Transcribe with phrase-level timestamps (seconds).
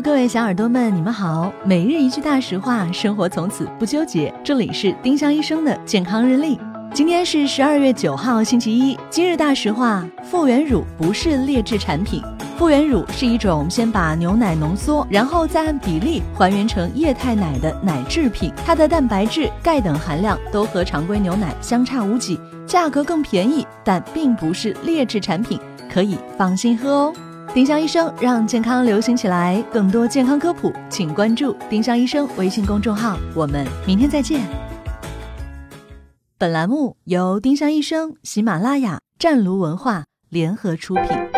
[0.00, 1.50] 各位小耳朵们，你们好。
[1.64, 4.32] 每日一句大实话，生活从此不纠结。
[4.44, 6.58] 这里是丁香医生的健康日历。
[6.92, 8.96] 今天是十二月九号，星期一。
[9.08, 12.22] 今日大实话：复原乳不是劣质产品。
[12.58, 18.52] 复原乳是一种先把牛奶浓缩，然后再按比例还原成液态奶的奶制品。
[18.66, 25.58] 它的蛋白质、钙等含量都和常规牛奶相差无几，价格更便宜，但并不是劣质产品，
[25.90, 27.12] 可以放心喝哦。
[27.56, 33.18] 丁香医生让健康流行起来，更多健康科普，请关注丁香医生微信公众号。
[33.34, 34.46] 我们明天再见。
[36.36, 41.35] 本栏目由丁香医生、喜马拉雅、湛庐文化联合出品。